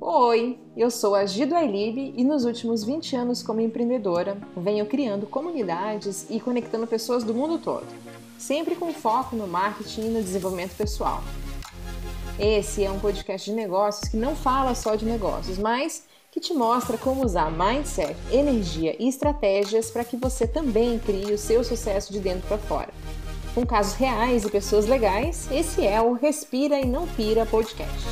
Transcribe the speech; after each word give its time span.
Oi, 0.00 0.58
eu 0.76 0.90
sou 0.90 1.14
a 1.14 1.24
Gido 1.24 1.54
Ailib 1.54 2.12
e 2.16 2.24
nos 2.24 2.44
últimos 2.44 2.84
20 2.84 3.16
anos 3.16 3.42
como 3.42 3.60
empreendedora 3.60 4.36
venho 4.56 4.84
criando 4.86 5.26
comunidades 5.26 6.26
e 6.28 6.38
conectando 6.38 6.86
pessoas 6.86 7.24
do 7.24 7.32
mundo 7.32 7.58
todo, 7.58 7.86
sempre 8.38 8.76
com 8.76 8.92
foco 8.92 9.34
no 9.34 9.46
marketing 9.46 10.02
e 10.02 10.10
no 10.10 10.22
desenvolvimento 10.22 10.76
pessoal. 10.76 11.22
Esse 12.38 12.84
é 12.84 12.90
um 12.90 12.98
podcast 12.98 13.48
de 13.48 13.56
negócios 13.56 14.10
que 14.10 14.16
não 14.16 14.36
fala 14.36 14.74
só 14.74 14.94
de 14.94 15.04
negócios, 15.04 15.56
mas 15.56 16.04
que 16.30 16.40
te 16.40 16.52
mostra 16.52 16.98
como 16.98 17.24
usar 17.24 17.48
mindset, 17.50 18.16
energia 18.32 18.96
e 18.98 19.08
estratégias 19.08 19.90
para 19.90 20.04
que 20.04 20.16
você 20.16 20.46
também 20.46 20.98
crie 20.98 21.32
o 21.32 21.38
seu 21.38 21.62
sucesso 21.62 22.12
de 22.12 22.18
dentro 22.18 22.46
para 22.48 22.58
fora. 22.58 22.92
Com 23.54 23.64
casos 23.64 23.94
reais 23.94 24.44
e 24.44 24.50
pessoas 24.50 24.84
legais, 24.84 25.48
esse 25.52 25.86
é 25.86 26.02
o 26.02 26.14
Respira 26.14 26.80
e 26.80 26.84
Não 26.84 27.06
Pira 27.06 27.46
podcast. 27.46 28.04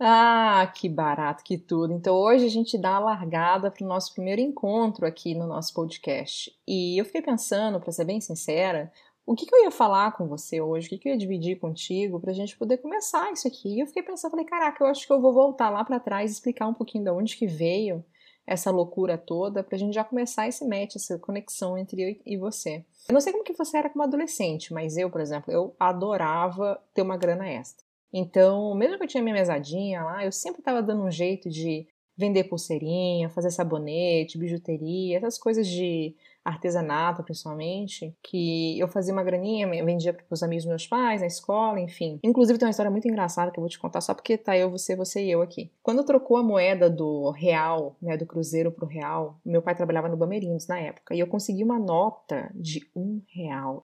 Ah, 0.00 0.72
que 0.74 0.88
barato, 0.88 1.44
que 1.44 1.56
tudo. 1.56 1.92
Então 1.92 2.16
hoje 2.16 2.44
a 2.44 2.50
gente 2.50 2.76
dá 2.76 2.96
a 2.96 2.98
largada 2.98 3.70
para 3.70 3.84
o 3.84 3.88
nosso 3.88 4.12
primeiro 4.12 4.40
encontro 4.40 5.06
aqui 5.06 5.32
no 5.32 5.46
nosso 5.46 5.72
podcast. 5.74 6.52
E 6.66 7.00
eu 7.00 7.04
fiquei 7.04 7.22
pensando, 7.22 7.78
para 7.78 7.92
ser 7.92 8.04
bem 8.04 8.20
sincera, 8.20 8.92
o 9.24 9.36
que, 9.36 9.46
que, 9.46 9.54
eu 9.54 9.62
ia 9.62 9.70
falar 9.70 10.16
com 10.16 10.26
você 10.26 10.60
hoje, 10.60 10.88
o 10.88 10.90
que, 10.90 10.98
que 10.98 11.08
eu 11.08 11.12
ia 11.12 11.18
dividir 11.18 11.60
contigo 11.60 12.18
para 12.18 12.32
a 12.32 12.34
gente 12.34 12.56
poder 12.56 12.78
começar 12.78 13.30
isso 13.30 13.46
aqui. 13.46 13.76
E 13.76 13.80
eu 13.80 13.86
fiquei 13.86 14.02
pensando, 14.02 14.32
falei, 14.32 14.44
caraca, 14.44 14.82
eu 14.82 14.88
acho 14.88 15.06
que 15.06 15.12
eu 15.12 15.20
vou 15.20 15.32
voltar 15.32 15.70
lá 15.70 15.84
para 15.84 16.00
trás 16.00 16.32
e 16.32 16.34
explicar 16.34 16.66
um 16.66 16.74
pouquinho 16.74 17.04
de 17.04 17.10
onde 17.10 17.36
que 17.36 17.46
veio 17.46 18.04
essa 18.48 18.70
loucura 18.70 19.18
toda 19.18 19.62
para 19.62 19.76
a 19.76 19.78
gente 19.78 19.94
já 19.94 20.02
começar 20.02 20.48
esse 20.48 20.66
match, 20.66 20.96
essa 20.96 21.18
conexão 21.18 21.76
entre 21.76 22.02
eu 22.02 22.16
e 22.24 22.36
você. 22.38 22.82
Eu 23.06 23.12
não 23.12 23.20
sei 23.20 23.30
como 23.30 23.44
que 23.44 23.52
você 23.52 23.76
era 23.76 23.90
como 23.90 24.02
adolescente, 24.02 24.72
mas 24.72 24.96
eu, 24.96 25.10
por 25.10 25.20
exemplo, 25.20 25.52
eu 25.52 25.76
adorava 25.78 26.82
ter 26.94 27.02
uma 27.02 27.18
grana 27.18 27.46
extra. 27.46 27.84
Então, 28.10 28.74
mesmo 28.74 28.96
que 28.96 29.04
eu 29.04 29.08
tinha 29.08 29.22
minha 29.22 29.34
mesadinha 29.34 30.02
lá, 30.02 30.24
eu 30.24 30.32
sempre 30.32 30.60
estava 30.60 30.82
dando 30.82 31.02
um 31.02 31.10
jeito 31.10 31.50
de 31.50 31.86
vender 32.18 32.44
pulseirinha, 32.44 33.30
fazer 33.30 33.50
sabonete, 33.52 34.36
bijuteria, 34.36 35.18
essas 35.18 35.38
coisas 35.38 35.66
de 35.66 36.14
artesanato, 36.44 37.22
principalmente, 37.22 38.14
que 38.22 38.78
eu 38.78 38.88
fazia 38.88 39.12
uma 39.12 39.22
graninha, 39.22 39.68
vendia 39.84 40.12
para 40.12 40.24
os 40.30 40.42
amigos 40.42 40.64
dos 40.64 40.70
meus 40.70 40.86
pais, 40.86 41.20
na 41.20 41.26
escola, 41.26 41.78
enfim. 41.78 42.18
Inclusive 42.22 42.58
tem 42.58 42.66
uma 42.66 42.70
história 42.70 42.90
muito 42.90 43.06
engraçada 43.06 43.50
que 43.50 43.58
eu 43.58 43.62
vou 43.62 43.68
te 43.68 43.78
contar 43.78 44.00
só 44.00 44.14
porque 44.14 44.36
tá 44.36 44.56
eu, 44.56 44.70
você, 44.70 44.96
você 44.96 45.24
e 45.24 45.30
eu 45.30 45.42
aqui. 45.42 45.70
Quando 45.82 46.04
trocou 46.04 46.38
a 46.38 46.42
moeda 46.42 46.88
do 46.90 47.30
real, 47.30 47.96
né, 48.00 48.16
do 48.16 48.26
cruzeiro 48.26 48.72
pro 48.72 48.86
real, 48.86 49.38
meu 49.44 49.62
pai 49.62 49.74
trabalhava 49.74 50.08
no 50.08 50.16
Bamerindos 50.16 50.66
na 50.66 50.80
época, 50.80 51.14
e 51.14 51.20
eu 51.20 51.26
consegui 51.26 51.62
uma 51.62 51.78
nota 51.78 52.50
de 52.54 52.88
um 52.96 53.22
real. 53.28 53.82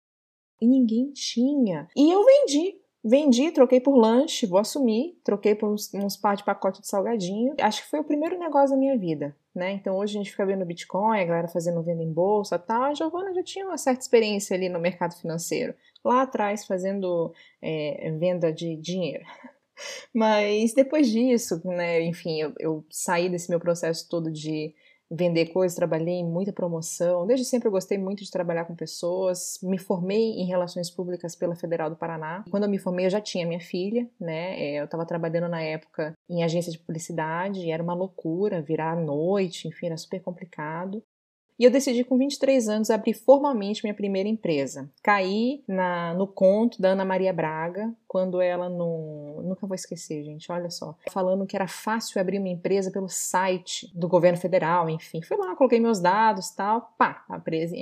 E 0.61 0.67
ninguém 0.67 1.13
tinha. 1.13 1.89
E 1.95 2.11
eu 2.11 2.25
vendi 2.25 2.81
Vendi, 3.07 3.51
troquei 3.51 3.81
por 3.81 3.95
lanche, 3.95 4.47
vou 4.47 4.59
assumir, 4.59 5.21
troquei 5.23 5.55
por 5.55 5.69
uns, 5.69 5.93
uns 5.93 6.17
par 6.17 6.37
de 6.37 6.43
pacote 6.43 6.81
de 6.81 6.89
salgadinho. 6.89 7.55
Acho 7.61 7.83
que 7.83 7.91
foi 7.91 8.01
o 8.01 8.05
primeiro 8.05 8.39
negócio 8.39 8.71
da 8.71 8.79
minha 8.79 8.97
vida, 8.97 9.37
né? 9.55 9.73
Então 9.73 9.99
hoje 9.99 10.17
a 10.17 10.19
gente 10.19 10.31
fica 10.31 10.47
vendo 10.47 10.65
Bitcoin, 10.65 11.21
a 11.21 11.25
galera 11.25 11.49
fazendo 11.49 11.83
venda 11.83 12.03
em 12.03 12.11
bolsa 12.11 12.59
tal. 12.59 12.85
A 12.85 12.95
Giovana 12.95 13.35
já 13.35 13.43
tinha 13.43 13.67
uma 13.67 13.77
certa 13.77 14.01
experiência 14.01 14.57
ali 14.57 14.71
no 14.71 14.81
mercado 14.81 15.15
financeiro, 15.17 15.75
lá 16.03 16.23
atrás 16.23 16.65
fazendo 16.65 17.31
é, 17.61 18.11
venda 18.19 18.51
de 18.51 18.75
dinheiro. 18.77 19.27
Mas 20.15 20.73
depois 20.73 21.07
disso, 21.11 21.61
né, 21.63 22.01
enfim, 22.01 22.41
eu, 22.41 22.55
eu 22.59 22.85
saí 22.89 23.29
desse 23.29 23.51
meu 23.51 23.61
processo 23.61 24.09
todo 24.09 24.31
de 24.31 24.75
vender 25.15 25.47
coisas, 25.47 25.77
trabalhei 25.77 26.15
em 26.15 26.25
muita 26.25 26.53
promoção. 26.53 27.27
Desde 27.27 27.45
sempre 27.45 27.69
eu 27.69 27.73
gostei 27.73 27.99
muito 27.99 28.25
de 28.25 28.31
trabalhar 28.31 28.65
com 28.65 28.75
pessoas. 28.75 29.59
Me 29.63 29.79
formei 29.79 30.33
em 30.33 30.47
relações 30.47 30.91
públicas 30.91 31.37
pela 31.37 31.55
Federal 31.55 31.91
do 31.91 31.97
Paraná. 31.97 32.45
Quando 32.51 32.65
eu 32.65 32.71
me 32.71 32.79
formei, 32.79 33.07
eu 33.07 33.11
já 33.11 33.21
tinha 33.21 33.47
minha 33.47 33.61
filha, 33.61 34.09
né? 34.21 34.59
É, 34.61 34.81
eu 34.81 34.85
estava 34.85 35.07
trabalhando 35.07 35.49
na 35.49 35.63
época 35.63 36.13
em 36.29 36.43
agência 36.43 36.73
de 36.73 36.79
publicidade 36.79 37.71
era 37.71 37.83
uma 37.83 37.95
loucura 37.95 38.63
virar 38.63 38.93
à 38.93 38.97
noite, 38.97 39.69
enfim, 39.69 39.87
era 39.87 39.97
super 39.97 40.21
complicado. 40.21 41.03
E 41.59 41.65
eu 41.65 41.71
decidi 41.71 42.03
com 42.03 42.19
23 42.19 42.69
anos 42.69 42.91
abrir 42.91 43.15
formalmente 43.15 43.83
minha 43.85 43.95
primeira 43.95 44.29
empresa. 44.29 44.91
Caí 45.03 45.63
na, 45.69 46.13
no 46.15 46.27
conto 46.27 46.83
da 46.83 46.91
Ana 46.91 47.05
Maria 47.05 47.33
Braga, 47.33 47.95
quando 48.09 48.41
ela 48.41 48.69
não. 48.69 49.41
Nunca 49.43 49.67
vou 49.67 49.75
esquecer, 49.75 50.25
gente, 50.25 50.51
olha 50.51 50.71
só. 50.71 50.97
Falando 51.11 51.47
que 51.47 51.55
era 51.55 51.69
fácil 51.69 52.21
abrir 52.21 52.39
uma 52.39 52.49
empresa 52.49 52.91
pelo 52.91 53.09
site 53.09 53.91
do 53.95 54.09
governo 54.09 54.39
federal, 54.39 54.91
enfim. 54.91 55.23
Fui 55.23 55.37
lá, 55.37 55.55
coloquei 55.55 55.79
meus 55.79 56.01
dados 56.01 56.51
tal, 56.51 56.95
pá, 56.99 57.25
a 57.29 57.37
empresa, 57.37 57.75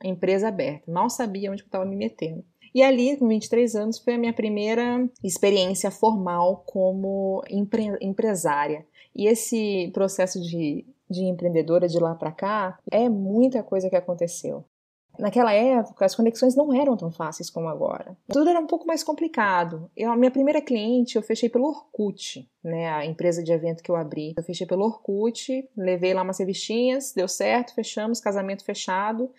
a 0.00 0.06
empresa 0.06 0.48
aberta. 0.48 0.90
Mal 0.90 1.08
sabia 1.08 1.50
onde 1.50 1.62
eu 1.62 1.66
estava 1.66 1.86
me 1.86 1.96
metendo. 1.96 2.44
E 2.74 2.82
ali, 2.82 3.16
com 3.16 3.26
23 3.26 3.74
anos, 3.74 3.98
foi 3.98 4.14
a 4.14 4.18
minha 4.18 4.34
primeira 4.34 5.08
experiência 5.24 5.90
formal 5.90 6.62
como 6.66 7.42
empre 7.48 7.96
empresária. 8.02 8.86
E 9.14 9.26
esse 9.26 9.90
processo 9.94 10.38
de 10.42 10.84
de 11.08 11.24
empreendedora 11.24 11.88
de 11.88 11.98
lá 11.98 12.14
para 12.14 12.32
cá, 12.32 12.78
é 12.90 13.08
muita 13.08 13.62
coisa 13.62 13.88
que 13.88 13.96
aconteceu. 13.96 14.64
Naquela 15.18 15.52
época, 15.52 16.04
as 16.04 16.14
conexões 16.14 16.54
não 16.54 16.74
eram 16.74 16.96
tão 16.96 17.10
fáceis 17.10 17.48
como 17.48 17.68
agora. 17.68 18.16
Tudo 18.28 18.50
era 18.50 18.60
um 18.60 18.66
pouco 18.66 18.86
mais 18.86 19.02
complicado. 19.02 19.90
Eu, 19.96 20.12
a 20.12 20.16
minha 20.16 20.30
primeira 20.30 20.60
cliente 20.60 21.16
eu 21.16 21.22
fechei 21.22 21.48
pelo 21.48 21.68
Orkut, 21.68 22.48
né, 22.62 22.88
a 22.90 23.04
empresa 23.04 23.42
de 23.42 23.52
evento 23.52 23.82
que 23.82 23.90
eu 23.90 23.96
abri. 23.96 24.34
Eu 24.36 24.42
fechei 24.42 24.66
pelo 24.66 24.84
Orkut, 24.84 25.68
levei 25.76 26.12
lá 26.12 26.22
umas 26.22 26.38
revistinhas, 26.38 27.12
deu 27.14 27.28
certo, 27.28 27.74
fechamos, 27.74 28.20
casamento 28.20 28.64
fechado. 28.64 29.30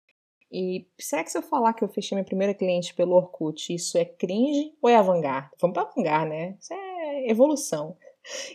E 0.52 0.88
será 0.98 1.24
que 1.24 1.32
se 1.32 1.38
eu 1.38 1.42
falar 1.42 1.74
que 1.74 1.84
eu 1.84 1.90
fechei 1.90 2.16
minha 2.16 2.26
primeira 2.26 2.54
cliente 2.54 2.94
pelo 2.94 3.16
Orkut, 3.16 3.74
isso 3.74 3.98
é 3.98 4.06
cringe 4.06 4.74
ou 4.82 4.90
é 4.90 4.96
avant-garde? 4.96 5.50
Vamos 5.62 5.74
para 5.74 5.84
avant-garde, 5.84 6.30
né? 6.30 6.56
Isso 6.60 6.74
é 6.74 7.30
evolução. 7.30 7.96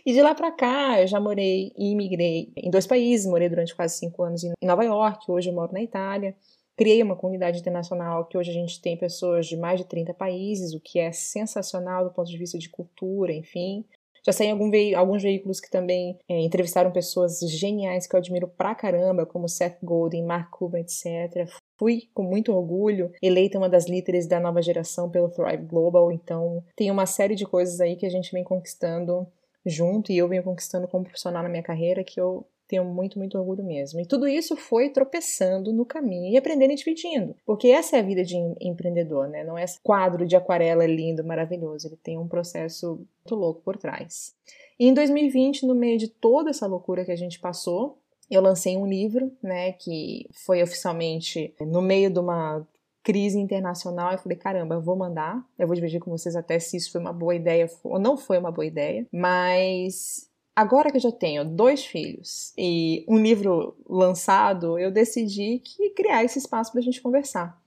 E 0.05 0.13
de 0.13 0.21
lá 0.21 0.35
para 0.35 0.51
cá, 0.51 1.01
eu 1.01 1.07
já 1.07 1.19
morei 1.19 1.71
e 1.77 1.91
imigrei 1.91 2.51
em 2.55 2.69
dois 2.69 2.87
países. 2.87 3.25
Morei 3.25 3.49
durante 3.49 3.75
quase 3.75 3.97
cinco 3.97 4.23
anos 4.23 4.43
em 4.43 4.53
Nova 4.63 4.83
York, 4.83 5.31
hoje 5.31 5.49
eu 5.49 5.53
moro 5.53 5.73
na 5.73 5.81
Itália. 5.81 6.35
Criei 6.75 7.03
uma 7.03 7.15
comunidade 7.15 7.59
internacional 7.59 8.25
que 8.25 8.37
hoje 8.37 8.49
a 8.49 8.53
gente 8.53 8.81
tem 8.81 8.97
pessoas 8.97 9.45
de 9.45 9.55
mais 9.55 9.79
de 9.79 9.85
30 9.85 10.13
países, 10.13 10.73
o 10.73 10.79
que 10.79 10.99
é 10.99 11.11
sensacional 11.11 12.03
do 12.03 12.11
ponto 12.11 12.29
de 12.29 12.37
vista 12.37 12.57
de 12.57 12.67
cultura, 12.67 13.31
enfim. 13.31 13.85
Já 14.25 14.31
saí 14.31 14.47
em 14.47 14.51
algum 14.51 14.71
ve 14.71 14.95
alguns 14.95 15.21
veículos 15.21 15.59
que 15.59 15.69
também 15.69 16.17
é, 16.29 16.39
entrevistaram 16.39 16.91
pessoas 16.91 17.39
geniais 17.41 18.07
que 18.07 18.15
eu 18.15 18.17
admiro 18.17 18.47
pra 18.47 18.73
caramba, 18.73 19.25
como 19.25 19.49
Seth 19.49 19.77
Godin, 19.83 20.23
Mark 20.23 20.49
Cuban, 20.49 20.79
etc. 20.79 21.49
Fui 21.77 22.03
com 22.13 22.23
muito 22.23 22.53
orgulho 22.53 23.11
eleita 23.21 23.57
uma 23.57 23.67
das 23.67 23.87
líderes 23.87 24.25
da 24.25 24.39
nova 24.39 24.61
geração 24.61 25.09
pelo 25.09 25.29
Thrive 25.29 25.65
Global, 25.65 26.11
então 26.11 26.63
tem 26.75 26.89
uma 26.89 27.05
série 27.05 27.35
de 27.35 27.45
coisas 27.45 27.81
aí 27.81 27.97
que 27.97 28.05
a 28.05 28.09
gente 28.09 28.31
vem 28.31 28.43
conquistando 28.43 29.27
junto 29.65 30.11
e 30.11 30.17
eu 30.17 30.27
venho 30.27 30.43
conquistando 30.43 30.87
como 30.87 31.03
profissional 31.03 31.43
na 31.43 31.49
minha 31.49 31.63
carreira 31.63 32.03
que 32.03 32.19
eu 32.19 32.45
tenho 32.67 32.85
muito, 32.85 33.19
muito 33.19 33.37
orgulho 33.37 33.63
mesmo. 33.63 33.99
E 33.99 34.05
tudo 34.05 34.27
isso 34.27 34.55
foi 34.55 34.89
tropeçando 34.89 35.71
no 35.71 35.85
caminho 35.85 36.31
e 36.33 36.37
aprendendo 36.37 36.71
e 36.71 36.75
dividindo. 36.75 37.35
Porque 37.45 37.67
essa 37.67 37.97
é 37.97 37.99
a 37.99 38.03
vida 38.03 38.23
de 38.23 38.35
empreendedor, 38.59 39.27
né? 39.27 39.43
Não 39.43 39.57
é 39.57 39.63
esse 39.63 39.79
quadro 39.81 40.25
de 40.25 40.35
aquarela 40.35 40.85
lindo, 40.85 41.23
maravilhoso. 41.23 41.87
Ele 41.87 41.97
tem 41.97 42.17
um 42.17 42.27
processo 42.27 42.95
muito 42.95 43.35
louco 43.35 43.61
por 43.61 43.77
trás. 43.77 44.33
E 44.79 44.87
em 44.87 44.93
2020, 44.93 45.65
no 45.67 45.75
meio 45.75 45.97
de 45.97 46.07
toda 46.07 46.49
essa 46.49 46.65
loucura 46.65 47.05
que 47.05 47.11
a 47.11 47.15
gente 47.15 47.39
passou, 47.39 47.99
eu 48.29 48.41
lancei 48.41 48.75
um 48.75 48.87
livro, 48.87 49.31
né, 49.41 49.73
que 49.73 50.27
foi 50.45 50.63
oficialmente 50.63 51.53
no 51.59 51.81
meio 51.81 52.09
de 52.09 52.19
uma 52.19 52.65
crise 53.03 53.37
internacional. 53.37 54.11
Eu 54.11 54.17
falei, 54.17 54.37
caramba, 54.37 54.75
eu 54.75 54.81
vou 54.81 54.95
mandar. 54.95 55.45
Eu 55.59 55.67
vou 55.67 55.75
dividir 55.75 55.99
com 55.99 56.09
vocês 56.09 56.35
até 56.35 56.57
se 56.57 56.77
isso 56.77 56.91
foi 56.91 57.01
uma 57.01 57.13
boa 57.13 57.35
ideia 57.35 57.69
ou 57.83 57.99
não 57.99 58.17
foi 58.17 58.37
uma 58.37 58.51
boa 58.51 58.65
ideia. 58.65 59.05
Mas 59.11 60.29
agora 60.55 60.89
que 60.89 60.97
eu 60.97 61.01
já 61.01 61.11
tenho 61.11 61.43
dois 61.43 61.85
filhos 61.85 62.53
e 62.57 63.05
um 63.07 63.17
livro 63.17 63.75
lançado, 63.87 64.79
eu 64.79 64.89
decidi 64.89 65.59
que 65.59 65.89
criar 65.91 66.23
esse 66.23 66.39
espaço 66.39 66.71
para 66.71 66.79
a 66.79 66.83
gente 66.83 67.01
conversar. 67.01 67.61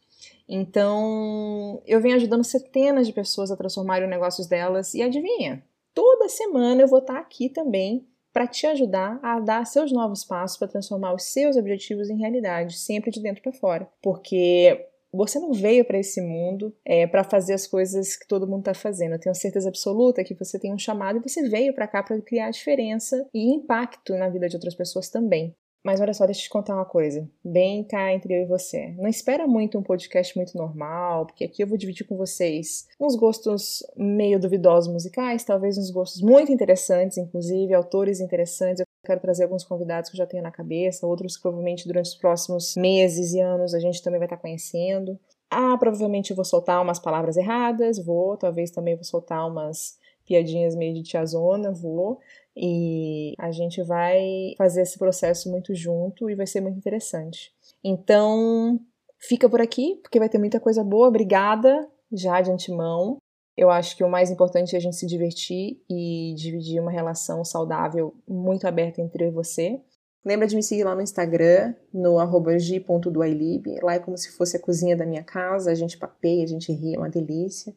Então, 0.49 1.83
eu 1.87 2.01
venho 2.01 2.17
ajudando 2.17 2.45
centenas 2.45 3.07
de 3.07 3.13
pessoas 3.13 3.51
a 3.51 3.57
transformarem 3.57 4.05
os 4.05 4.11
negócios 4.11 4.47
delas 4.47 4.95
e 4.95 5.03
adivinha? 5.03 5.63
Toda 5.93 6.28
semana 6.28 6.83
eu 6.83 6.89
vou 6.89 7.01
estar 7.01 7.19
aqui 7.19 7.49
também 7.49 8.07
para 8.33 8.47
te 8.47 8.66
ajudar 8.66 9.19
a 9.22 9.41
dar 9.41 9.65
seus 9.65 9.91
novos 9.91 10.22
passos 10.22 10.59
para 10.59 10.69
transformar 10.69 11.15
os 11.15 11.25
seus 11.25 11.57
objetivos 11.57 12.10
em 12.10 12.19
realidade, 12.19 12.78
sempre 12.78 13.10
de 13.10 13.21
dentro 13.21 13.43
para 13.43 13.53
fora. 13.53 13.89
Porque 14.03 14.87
você 15.16 15.39
não 15.39 15.53
veio 15.53 15.84
para 15.84 15.98
esse 15.98 16.21
mundo 16.21 16.74
é, 16.84 17.07
para 17.07 17.24
fazer 17.24 17.54
as 17.54 17.66
coisas 17.66 18.16
que 18.16 18.27
todo 18.27 18.47
mundo 18.47 18.60
está 18.60 18.74
fazendo. 18.74 19.13
Eu 19.13 19.21
tenho 19.21 19.34
certeza 19.34 19.68
absoluta 19.68 20.24
que 20.24 20.34
você 20.34 20.59
tem 20.59 20.72
um 20.72 20.78
chamado 20.78 21.18
e 21.18 21.28
você 21.28 21.48
veio 21.48 21.74
para 21.74 21.89
cá 21.89 22.03
para 22.03 22.21
criar 22.21 22.51
diferença 22.51 23.27
e 23.33 23.54
impacto 23.54 24.15
na 24.15 24.28
vida 24.28 24.48
de 24.48 24.57
outras 24.57 24.74
pessoas 24.74 25.09
também. 25.09 25.54
Mas 25.86 26.01
olha 26.01 26.13
só, 26.13 26.27
deixa 26.27 26.41
eu 26.41 26.45
te 26.45 26.51
contar 26.51 26.74
uma 26.74 26.84
coisa, 26.84 27.30
bem 27.45 27.84
cá 27.84 28.13
entre 28.13 28.34
eu 28.34 28.42
e 28.42 28.47
você. 28.47 28.89
Não 28.98 29.07
espera 29.07 29.47
muito 29.47 29.78
um 29.78 29.84
podcast 29.84 30.36
muito 30.36 30.59
normal, 30.59 31.27
porque 31.27 31.45
aqui 31.45 31.62
eu 31.62 31.66
vou 31.69 31.78
dividir 31.78 32.04
com 32.04 32.16
vocês 32.16 32.89
uns 33.01 33.15
gostos 33.15 33.84
meio 33.97 34.41
duvidosos 34.41 34.92
musicais, 34.92 35.45
talvez 35.45 35.78
uns 35.78 35.92
gostos 35.92 36.21
muito 36.21 36.51
interessantes, 36.51 37.19
inclusive 37.19 37.72
autores 37.72 38.19
interessantes. 38.19 38.84
Quero 39.07 39.21
trazer 39.21 39.45
alguns 39.45 39.65
convidados 39.65 40.11
que 40.11 40.17
eu 40.17 40.19
já 40.19 40.27
tenho 40.27 40.43
na 40.43 40.51
cabeça, 40.51 41.07
outros 41.07 41.37
que 41.37 41.43
provavelmente 41.43 41.87
durante 41.87 42.07
os 42.07 42.17
próximos 42.17 42.75
meses 42.77 43.33
e 43.33 43.41
anos 43.41 43.73
a 43.73 43.79
gente 43.79 44.03
também 44.03 44.19
vai 44.19 44.27
estar 44.27 44.37
conhecendo. 44.37 45.19
Ah, 45.49 45.77
provavelmente 45.79 46.31
eu 46.31 46.37
vou 46.37 46.45
soltar 46.45 46.83
umas 46.83 46.99
palavras 46.99 47.37
erradas, 47.37 48.05
vou, 48.05 48.37
talvez 48.37 48.71
também 48.71 48.97
vou 48.97 49.05
soltar 49.05 49.49
umas 49.49 49.97
piadinhas 50.27 50.75
meio 50.75 50.93
de 50.93 51.05
tiazona, 51.05 51.71
vou. 51.71 52.19
E 52.57 53.35
a 53.39 53.53
gente 53.53 53.83
vai 53.83 54.55
fazer 54.59 54.83
esse 54.83 54.99
processo 54.99 55.51
muito 55.51 55.75
junto 55.75 56.29
e 56.29 56.35
vai 56.35 56.47
ser 56.47 56.61
muito 56.61 56.79
interessante. 56.79 57.53
Então, 57.85 58.81
fica 59.19 59.49
por 59.49 59.61
aqui, 59.61 60.01
porque 60.03 60.19
vai 60.19 60.29
ter 60.29 60.39
muita 60.39 60.59
coisa 60.59 60.83
boa. 60.83 61.09
Obrigada 61.09 61.89
já 62.13 62.41
de 62.41 62.51
antemão. 62.51 63.19
Eu 63.57 63.71
acho 63.71 63.97
que 63.97 64.05
o 64.05 64.09
mais 64.09 64.31
importante 64.31 64.75
é 64.75 64.79
a 64.79 64.81
gente 64.81 64.97
se 64.97 65.07
divertir 65.07 65.83
e 65.89 66.35
dividir 66.37 66.81
uma 66.81 66.91
relação 66.91 67.45
saudável 67.45 68.15
muito 68.29 68.67
aberta 68.67 69.01
entre 69.01 69.25
eu 69.25 69.29
e 69.29 69.33
você. 69.33 69.81
Lembra 70.25 70.47
de 70.47 70.57
me 70.57 70.63
seguir 70.63 70.85
lá 70.85 70.95
no 70.95 71.01
Instagram, 71.01 71.73
no 71.95 72.19
g.duailib. 72.59 73.79
Lá 73.81 73.95
é 73.95 73.99
como 73.99 74.19
se 74.19 74.33
fosse 74.33 74.57
a 74.57 74.61
cozinha 74.61 74.97
da 74.97 75.07
minha 75.07 75.23
casa, 75.23 75.71
a 75.71 75.75
gente 75.75 75.97
papeia, 75.97 76.43
a 76.45 76.49
gente 76.49 76.73
ri, 76.73 76.97
é 76.97 76.99
uma 76.99 77.09
delícia. 77.09 77.73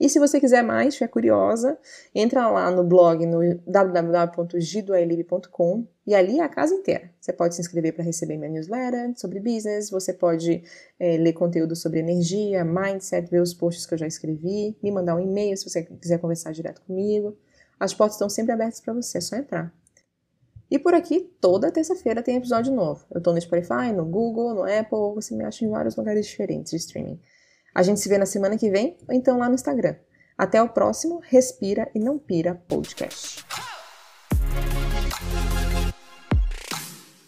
E 0.00 0.08
se 0.08 0.18
você 0.18 0.40
quiser 0.40 0.62
mais, 0.62 0.88
estiver 0.88 1.08
curiosa, 1.08 1.78
entra 2.14 2.48
lá 2.48 2.70
no 2.70 2.82
blog 2.82 3.26
no 3.26 3.40
www.gidoailib.com 3.66 5.86
e 6.06 6.14
ali 6.14 6.40
é 6.40 6.42
a 6.42 6.48
casa 6.48 6.74
inteira. 6.74 7.10
Você 7.20 7.34
pode 7.34 7.54
se 7.54 7.60
inscrever 7.60 7.92
para 7.92 8.02
receber 8.02 8.38
minha 8.38 8.50
newsletter 8.50 9.12
sobre 9.14 9.40
business, 9.40 9.90
você 9.90 10.14
pode 10.14 10.62
é, 10.98 11.18
ler 11.18 11.34
conteúdo 11.34 11.76
sobre 11.76 11.98
energia, 11.98 12.64
mindset, 12.64 13.30
ver 13.30 13.42
os 13.42 13.52
posts 13.52 13.84
que 13.84 13.92
eu 13.92 13.98
já 13.98 14.06
escrevi, 14.06 14.74
me 14.82 14.90
mandar 14.90 15.16
um 15.16 15.20
e-mail 15.20 15.54
se 15.54 15.68
você 15.68 15.82
quiser 15.82 16.18
conversar 16.18 16.52
direto 16.52 16.80
comigo. 16.80 17.36
As 17.78 17.92
portas 17.92 18.14
estão 18.14 18.30
sempre 18.30 18.52
abertas 18.52 18.80
para 18.80 18.94
você, 18.94 19.18
é 19.18 19.20
só 19.20 19.36
entrar. 19.36 19.70
E 20.70 20.78
por 20.78 20.94
aqui, 20.94 21.30
toda 21.40 21.70
terça-feira 21.70 22.22
tem 22.22 22.36
episódio 22.36 22.72
novo. 22.72 23.04
Eu 23.10 23.20
tô 23.20 23.32
no 23.32 23.40
Spotify, 23.40 23.92
no 23.94 24.06
Google, 24.06 24.54
no 24.54 24.62
Apple, 24.62 25.14
você 25.14 25.34
me 25.34 25.44
acha 25.44 25.62
em 25.62 25.68
vários 25.68 25.94
lugares 25.96 26.24
diferentes 26.24 26.70
de 26.70 26.78
streaming. 26.78 27.20
A 27.74 27.82
gente 27.82 28.00
se 28.00 28.08
vê 28.08 28.18
na 28.18 28.26
semana 28.26 28.56
que 28.56 28.70
vem 28.70 28.96
ou 29.08 29.14
então 29.14 29.38
lá 29.38 29.48
no 29.48 29.54
Instagram. 29.54 29.96
Até 30.36 30.62
o 30.62 30.68
próximo 30.68 31.20
Respira 31.22 31.90
e 31.94 31.98
Não 31.98 32.18
Pira 32.18 32.54
Podcast. 32.66 33.44